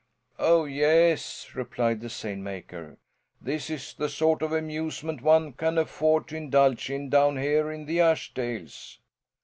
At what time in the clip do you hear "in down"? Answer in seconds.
6.89-7.37